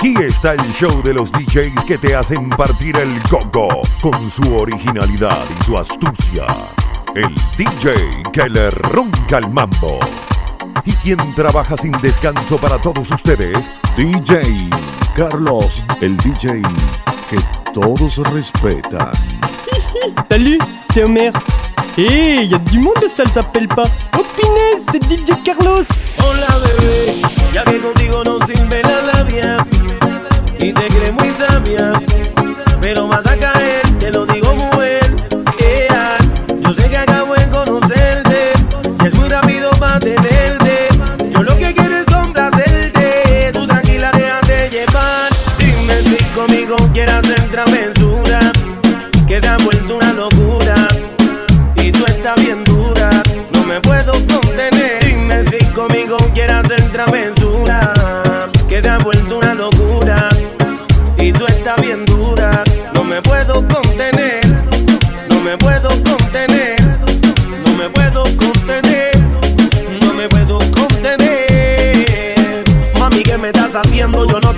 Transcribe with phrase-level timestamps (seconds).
[0.00, 3.68] Aquí está el show de los DJs que te hacen partir el coco
[4.00, 6.46] con su originalidad y su astucia.
[7.14, 10.00] El DJ que le ronca el mambo.
[10.86, 14.70] Y quien trabaja sin descanso para todos ustedes, DJ
[15.14, 16.62] Carlos, el DJ
[17.28, 17.38] que
[17.74, 19.12] todos respetan.
[20.30, 20.62] Salut,
[20.94, 21.30] c'est Omer.
[21.98, 23.84] Hé, y a du monde, ça ne s'appelle pas.
[24.16, 24.24] Oh
[24.90, 25.84] c'est DJ Carlos.
[26.24, 27.20] Hola bebé,
[27.52, 29.58] ya que contigo no sirve la labia
[30.60, 31.92] y te crees muy sabia,
[32.80, 34.79] pero vas a caer, te lo digo mujer.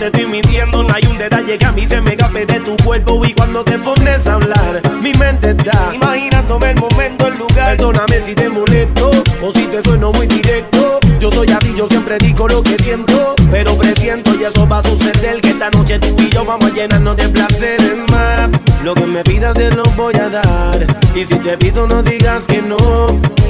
[0.03, 2.77] Te estoy mintiendo, no hay un detalle que a mí se me escape de tu
[2.78, 7.77] cuerpo y cuando te pones a hablar, mi mente está imaginándome el momento, el lugar.
[7.77, 10.98] Perdóname si te molesto o si te sueno muy directo.
[11.20, 14.83] Yo soy así, yo siempre digo lo que siento, pero presiento y eso va a
[14.83, 18.50] suceder que esta noche tú y yo vamos a llenarnos de placeres más.
[18.83, 22.48] Lo que me pidas te lo voy a dar y si te pido no digas
[22.48, 22.77] que no.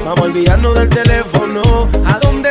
[0.04, 1.88] Vamos a olvidarnos del teléfono.
[2.04, 2.41] ¿A dónde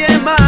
[0.00, 0.39] yeah, my.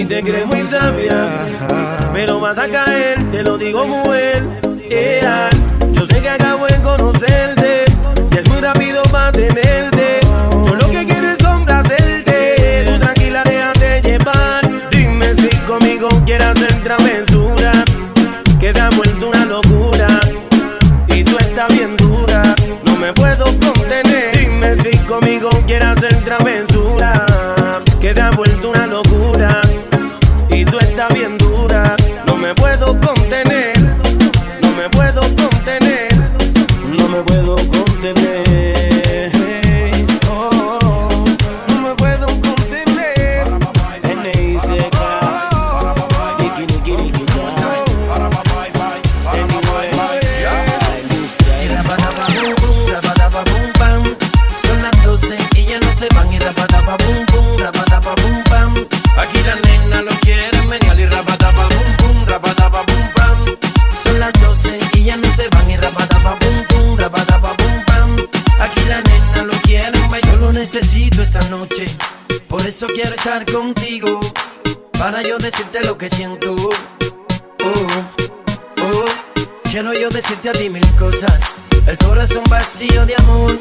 [0.00, 1.28] Y te crees muy sabia,
[2.12, 4.44] pero vas a caer, te lo digo mujer.
[4.88, 5.50] Yeah.
[5.92, 7.57] Yo sé que acabo de conocerte
[70.80, 71.86] necesito esta noche.
[72.46, 74.20] Por eso quiero estar contigo.
[74.98, 76.54] Para yo decirte lo que siento.
[76.54, 77.86] Oh,
[78.82, 79.04] oh.
[79.70, 81.36] Quiero yo decirte a ti mil cosas.
[81.86, 83.58] El corazón vacío de amor.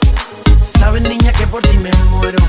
[0.61, 2.39] Sabes, niña, que por ti me muero.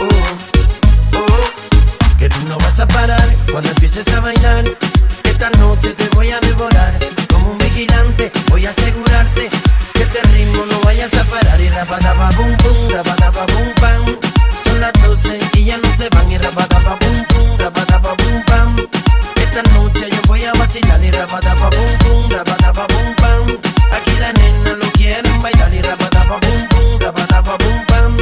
[0.00, 2.18] Oh, oh.
[2.18, 4.64] Que tú no vas a parar cuando empieces a bailar.
[5.24, 6.92] Esta noche te voy a devorar.
[7.32, 9.48] Como un vigilante, voy a asegurarte
[10.12, 11.60] este ritmo no vayas a parar.
[11.60, 14.04] Y rapadaba bum bum, rapadaba bum pam.
[14.64, 16.30] Son las 12 y ya no se van.
[16.30, 18.76] Y rapadaba bum bum, rapadaba bum pam.
[19.36, 23.44] Esta noche yo voy a vacilar y rapadaba bum bum, rapadaba bum pam.
[23.92, 28.16] Aquí la nena lo quieren bailar y rapadaba bum bum, rapadaba bum pam.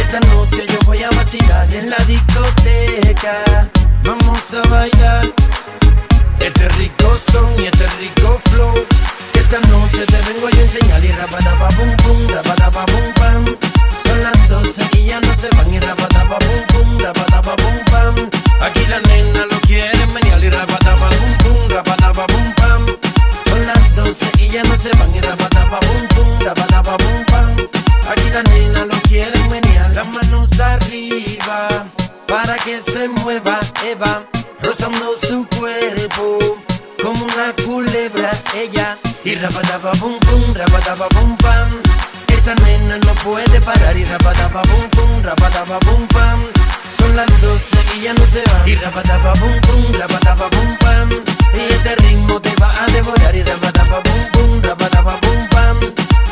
[0.00, 3.68] Esta noche yo voy a vacilar en la discoteca.
[4.04, 5.26] Vamos a bailar
[6.40, 8.40] este rico son y este rico
[14.04, 18.14] son las 12 y no se van y rapadapa pum pum, pam.
[18.62, 22.26] Aquí la nena lo quiere manial y rapadapa pum pum, rapadapa.
[23.48, 26.96] Son las 12 y no se van y rapadapa pum pum, rapadapa.
[28.10, 29.94] Aquí la nena lo quiere manial.
[29.94, 31.68] Las manos arriba
[32.26, 34.24] para que se mueva Eva,
[34.62, 36.38] rozando su cuerpo
[37.02, 38.98] como una culebra ella.
[39.28, 40.54] Y rapadapa pum pum,
[41.10, 41.68] pum pam.
[42.28, 43.94] Esa nena no puede parar.
[43.94, 45.22] Y rapadapa pum pum,
[45.84, 46.40] pum pam.
[46.96, 48.66] Son las 12 y ya no se va.
[48.66, 49.82] Y rapadapa pum pum,
[50.50, 51.10] pum pam.
[51.52, 53.36] Y este ritmo te va a devorar.
[53.36, 55.76] Y rapadapa pum pum, pum pam.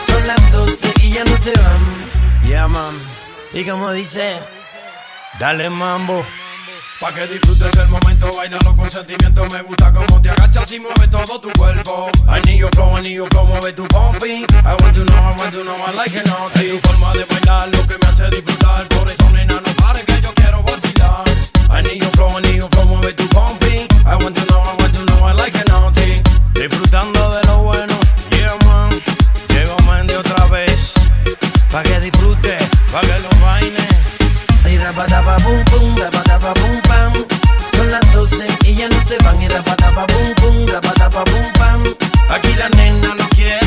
[0.07, 2.49] Son las 12 y ya no se van.
[2.49, 2.95] Ya mam.
[3.53, 4.39] Y como dice,
[5.39, 6.25] dale mambo.
[6.99, 11.07] Pa' que disfrutes el momento, bailando con sentimiento Me gusta como te agachas y mueve
[11.09, 12.11] todo tu cuerpo.
[12.27, 15.15] I need your flow, I need your flow, mueve tu bumpy I want to know,
[15.15, 16.71] I want to know, I like it naughty.
[16.71, 18.89] Es tu forma de bailar lo que me hace disfrutar.
[18.89, 21.25] Por eso nena no pares que yo quiero vacilar.
[21.69, 24.63] I need your flow, I need your flow, mueve tu bumpy I want to know,
[24.63, 26.23] I want to know, I like it naughty.
[26.55, 27.95] Disfrutando de lo bueno,
[28.31, 28.89] yeah man.
[29.51, 30.95] Llegó man de otra vez.
[31.71, 33.87] Pa' que disfrutes, pa' que lo baile.
[34.65, 36.76] Y rapatapa pum pum, pum
[38.77, 39.43] ya no se van.
[39.43, 41.83] Y rapatapa, pum, pum, rapatapa, pum, pam.
[42.29, 43.66] Aquí la nena no quiere.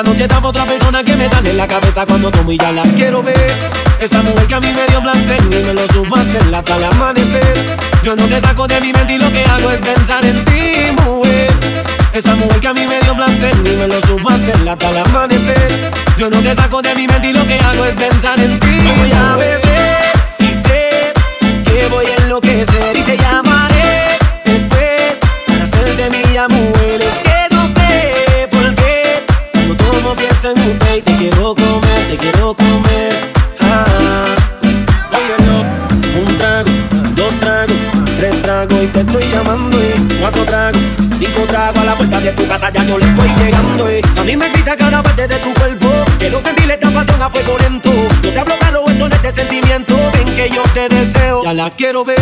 [0.00, 2.56] La noche está pa' otra persona que me sale en la cabeza cuando tomo y
[2.56, 3.52] ya la quiero ver.
[4.00, 6.84] Esa mujer que a mí me dio placer y me lo supo hacer hasta el
[6.84, 7.76] amanecer.
[8.02, 10.96] Yo no te saco de mi mente y lo que hago es pensar en ti,
[11.04, 11.50] mujer.
[12.14, 14.96] Esa mujer que a mí me dio placer y me lo supo hacer hasta el
[14.96, 15.90] amanecer.
[16.16, 18.78] Yo no te saco de mi mente y lo que hago es pensar en ti.
[19.00, 19.60] Voy a beber
[20.38, 21.12] y sé
[21.66, 27.29] que voy a enloquecer y te llamaré después para hacerte mía mujer.
[30.42, 33.30] Y te quiero comer, te quiero comer.
[33.60, 34.24] Ah,
[36.16, 36.70] un trago,
[37.14, 37.76] dos tragos,
[38.16, 40.80] tres tragos y te estoy llamando y cuatro tragos.
[41.18, 43.88] Cinco tragos a la puerta de tu casa, ya yo le estoy llegando.
[43.90, 44.00] eh.
[44.18, 45.90] A mí me excita cada parte de tu cuerpo.
[46.18, 47.92] Quiero sentir esta pasión a fuego lento.
[48.22, 49.94] Yo te hablo claro, esto en este sentimiento.
[50.40, 52.18] Que yo te deseo, ya la quiero ver.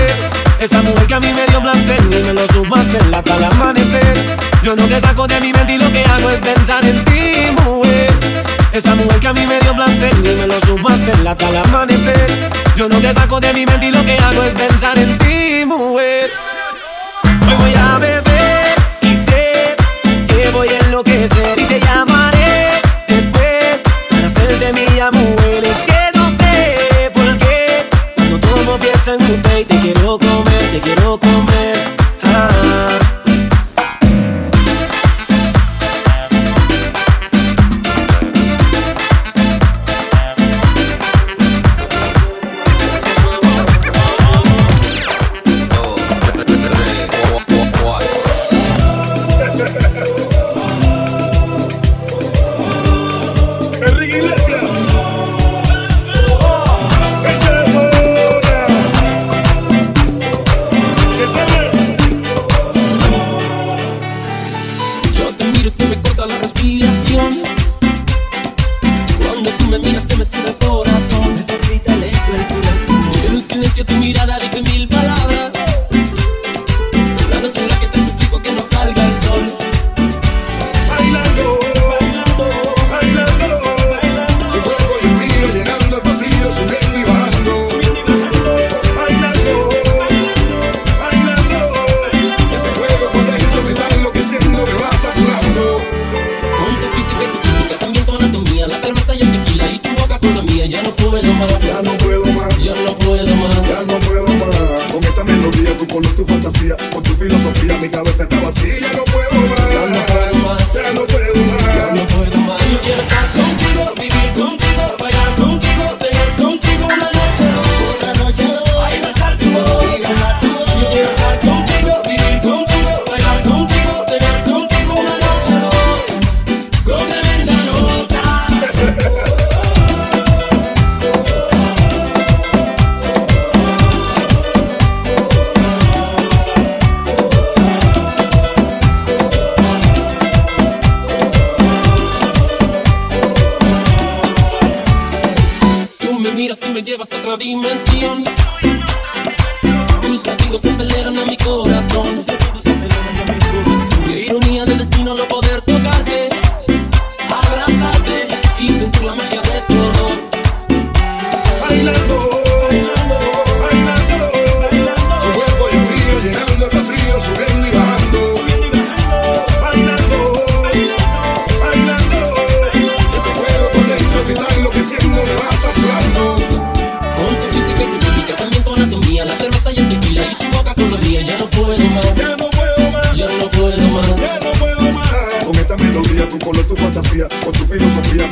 [0.58, 2.42] Esa mujer que a mí me dio placer y me lo
[2.74, 4.36] hacer hasta el amanecer.
[4.64, 7.46] Yo no te saco de mi mente y lo que hago es pensar en ti,
[7.64, 8.10] mujer.
[8.72, 12.50] Esa mujer que a mí me dio placer y me lo hacer hasta el amanecer.
[12.74, 15.64] Yo no te saco de mi mente y lo que hago es pensar en ti,
[15.64, 16.28] mujer.
[17.46, 19.76] Hoy voy a beber y sé
[20.26, 23.78] que voy a enloquecer y te llamaré después
[24.10, 25.17] para hacerte mía mujer.
[29.14, 31.97] En usted y te quiero comer, te quiero comer.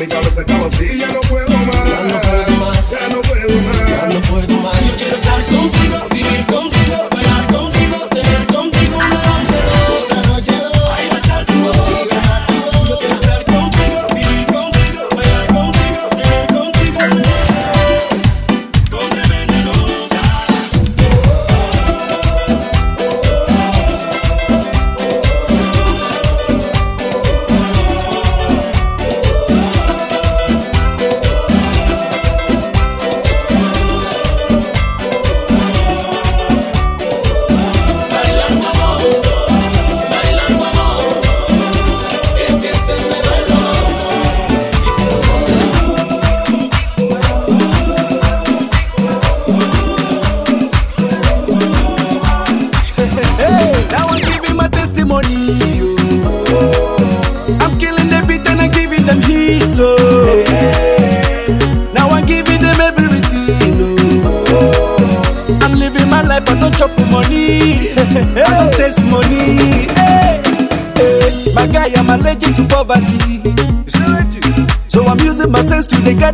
[0.06, 1.08] Mi cabeza está vacía.
[1.08, 1.55] No puedo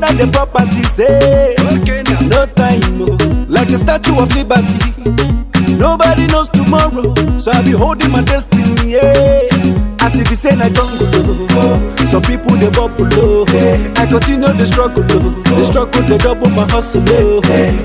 [0.02, 0.96] gather the properties.
[0.96, 1.54] Hey,
[2.28, 4.78] no time, oh, like a statue of liberty.
[5.76, 8.92] Nobody knows tomorrow, so I be holding my destiny.
[8.92, 9.48] Yeah.
[10.02, 11.06] As if you say I don't go,
[11.54, 11.96] oh.
[12.06, 13.44] some people they bubble low.
[13.46, 15.30] I continue the struggle, oh.
[15.46, 17.04] the struggle they double my hustle.
[17.06, 17.40] oh.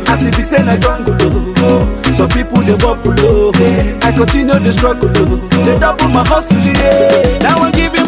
[0.09, 2.11] As if you say I don't go, oh.
[2.11, 3.51] some people they bubble low.
[4.01, 5.37] I continue the struggle, oh.
[5.65, 6.57] they double my hustle.
[6.57, 7.37] Yeah.
[7.39, 8.06] Now I'm giving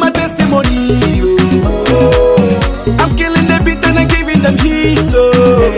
[4.49, 5.13] them heat.
[5.13, 5.69] Oh.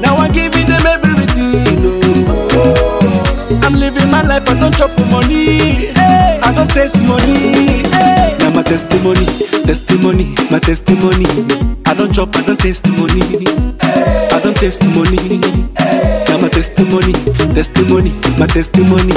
[0.00, 1.80] Now I'm giving them everything.
[1.84, 3.60] Oh.
[3.62, 5.90] I'm living my life, I don't chop money.
[5.96, 7.82] I don't taste money.
[8.38, 9.24] Now my testimony,
[9.64, 11.26] testimony, my testimony.
[11.86, 13.46] I don't chop, I don't taste money.
[13.80, 15.40] I don't taste money.
[16.28, 17.12] Now my testimony,
[17.54, 19.14] testimony, my testimony.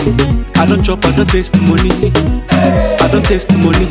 [0.55, 2.11] I don't chop, I don't taste money.
[2.51, 3.87] I don't taste money.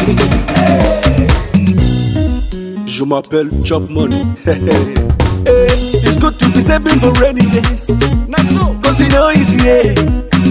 [2.96, 4.24] Je m'appelle Chop Money.
[5.46, 7.86] Hey, it's good to be saving for rainy days.
[8.82, 9.94] Cause you know easy, yeah.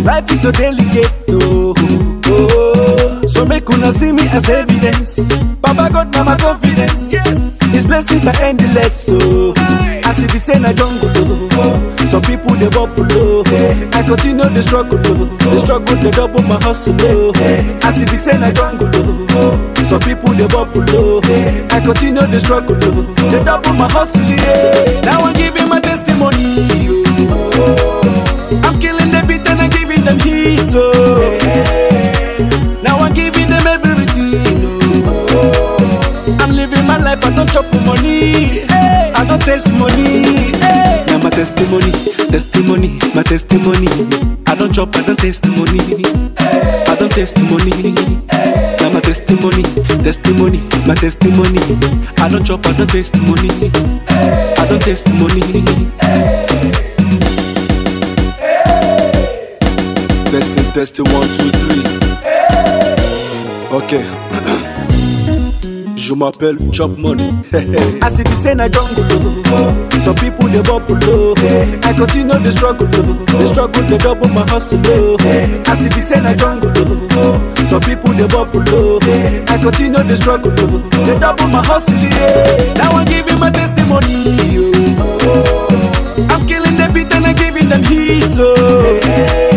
[0.06, 3.22] Life is so delicate, oh, oh, oh.
[3.26, 5.28] So make una see me as evidence.
[5.62, 7.12] Papa God, mama confidence.
[7.12, 9.54] Yes, His blessings are endless, oh.
[9.56, 11.96] so as if he say I don't go low.
[12.06, 13.44] Some people they bubble low.
[13.94, 16.96] I continue the struggle, the struggle they double my hustle.
[17.00, 17.34] oh.
[17.84, 19.74] As if he say I don't go low.
[19.84, 21.20] Some people they bubble low.
[21.72, 24.22] I continue the struggle, they double my hustle.
[24.24, 25.02] Yeah.
[25.02, 26.38] Now I'm giving my testimony.
[27.58, 28.02] Oh.
[28.64, 30.70] I'm killing the beat and I'm giving them heat.
[30.76, 31.40] Oh.
[32.84, 34.62] Now I'm giving them everything.
[35.34, 36.38] Oh.
[36.40, 38.66] I'm living my life, I don't chop money.
[39.36, 40.54] Don't taste money.
[41.12, 41.92] Now my testimony,
[42.32, 43.90] testimony, my testimony.
[44.48, 45.82] I don't chop, I don't taste money.
[46.40, 47.92] I don't taste money.
[48.80, 49.64] Now my testimony,
[50.06, 51.60] testimony, my testimony.
[52.18, 53.50] I don't chop, I don't taste money.
[54.08, 55.42] I don't taste money.
[60.32, 61.84] Testing, testing, one, two, three.
[63.76, 64.55] Ok.
[66.06, 67.34] Je m'appelle Chop Money.
[68.04, 71.34] As if you say I don't go Some people they bubble low.
[71.82, 73.26] I continue the struggle, oh.
[73.26, 74.80] the struggle they double my hustle.
[74.86, 75.18] oh.
[75.66, 76.70] As if you say I don't go
[77.66, 79.00] Some people they bubble low.
[79.50, 80.78] I continue the struggle, oh.
[81.08, 81.96] they double my hustle.
[81.98, 82.74] Yeah.
[82.76, 84.06] Now I'm giving my testimony.
[85.02, 85.68] Oh.
[86.30, 88.30] I'm killing the beat and I'm giving them heat.
[88.38, 89.00] Oh.
[89.02, 89.55] Now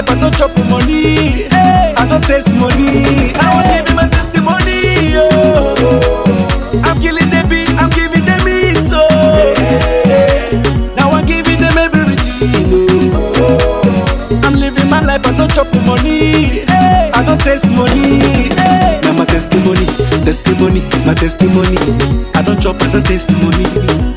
[0.00, 1.46] life, I don't chop money.
[1.52, 3.32] I don't taste money.
[3.32, 5.14] Now I'm giving my testimony.
[5.16, 6.24] Oh.
[6.84, 8.88] I'm killing the beats, I'm giving them it.
[8.92, 9.04] Oh.
[10.96, 12.70] Now I'm giving them everything.
[13.12, 14.40] Oh.
[14.44, 16.64] I'm living my life, I don't chop money.
[16.68, 18.48] I don't taste money.
[19.02, 19.86] Now my testimony,
[20.24, 21.76] testimony, my testimony.
[22.34, 23.66] I don't chop, I don't taste money.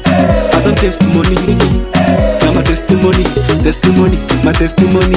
[0.06, 1.84] I don't taste money.
[1.94, 2.33] My
[2.74, 3.22] testimony,
[3.62, 5.14] testimony, my testimony.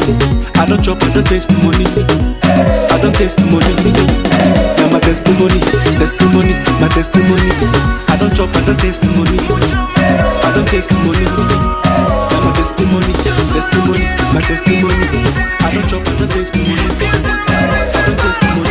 [0.60, 1.88] I don't chop, I don't taste money.
[2.44, 3.72] I don't taste money.
[4.76, 5.56] Now my testimony,
[5.96, 6.52] testimony,
[6.84, 7.48] my testimony.
[8.12, 9.40] I don't chop, I don't taste money.
[9.40, 11.24] I don't taste money.
[12.28, 13.12] Now my testimony,
[13.56, 14.04] testimony,
[14.36, 15.06] my testimony.
[15.64, 16.92] I don't chop, I don't taste money.
[17.08, 18.65] I don't taste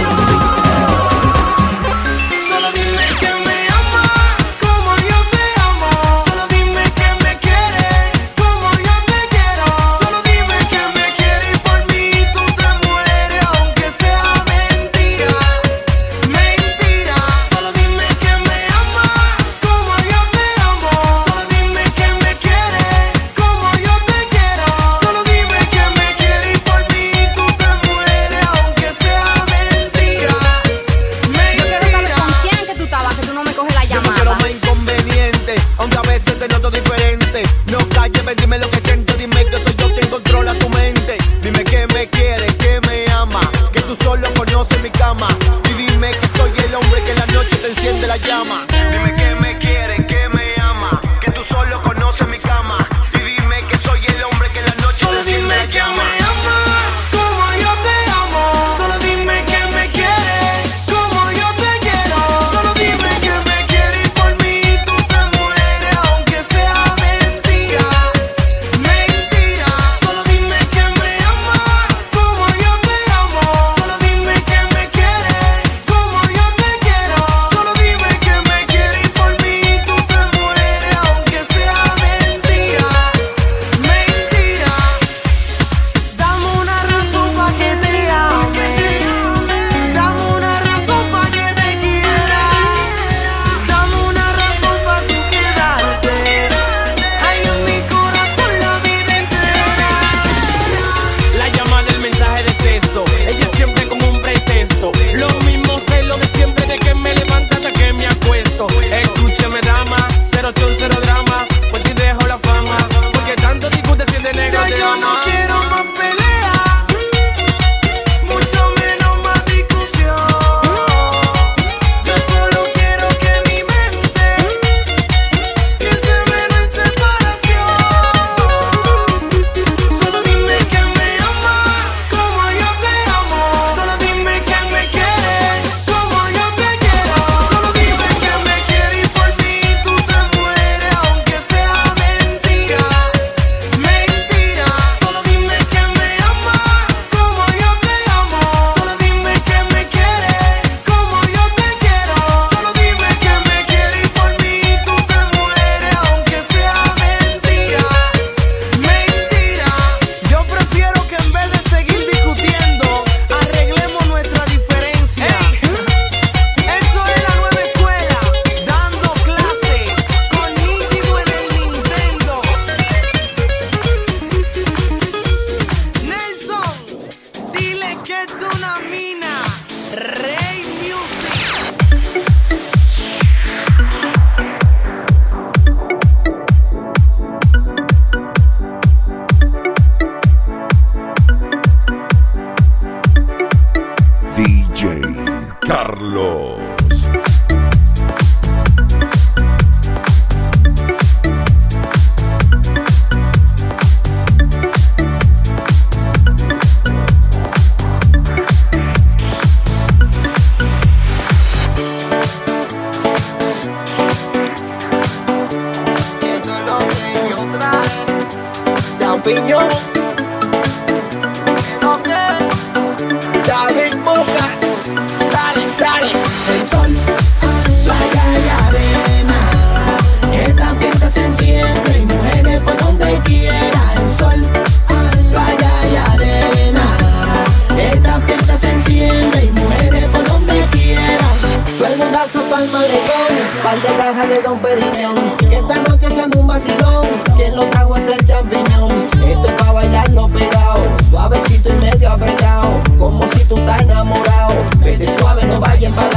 [242.16, 245.16] pedazo pa'l malecón, par de cajas de Don Periñón.
[245.50, 248.90] Que esta noche sean un vacilón, quien lo trajo es el champiñón.
[249.28, 254.54] Esto es pa' bailarlo pegado, suavecito y medio apretado, como si tú estás enamorado.
[254.78, 256.15] Vete suave, no vayas para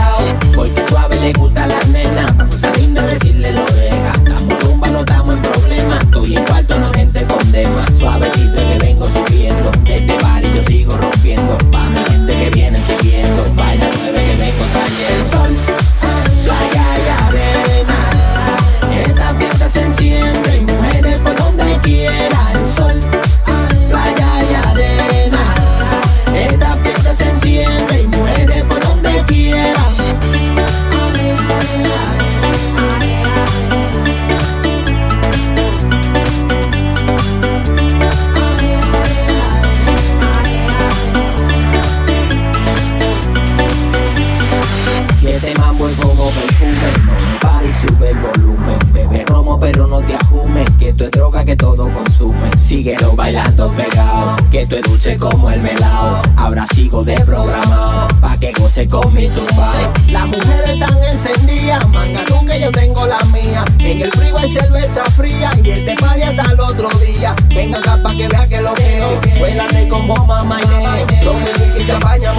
[60.12, 63.64] Las mujeres están encendidas, manga que yo tengo la mía.
[63.80, 67.34] En el frío hay cerveza fría y este party hasta el otro día.
[67.52, 69.20] Venga acá pa' que vea que lo que veo.
[69.42, 71.22] Huélate como mamá, mamá yeah.
[71.24, 71.36] Los
[71.74, 72.32] que cabaña.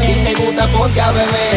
[0.00, 1.53] Si te gusta, ponte a beber.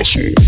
[0.00, 0.39] Castle.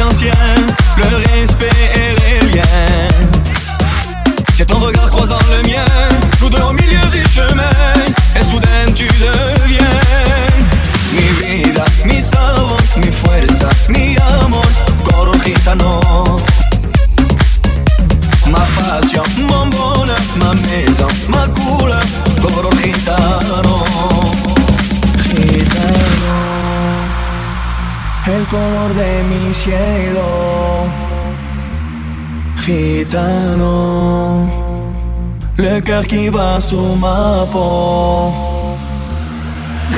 [0.00, 2.62] le respect et les.
[4.54, 5.93] C'est ton regard croisant le mien.
[29.54, 30.86] el cielo,
[32.64, 34.48] gitano,
[35.56, 38.32] le carquiva su mapo,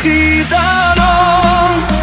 [0.02, 1.95] gitano.